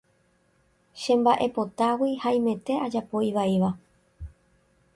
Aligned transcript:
chemba'epotágui 1.01 2.11
haimete 2.23 2.73
ajapo 2.87 3.17
ivaíva 3.29 3.69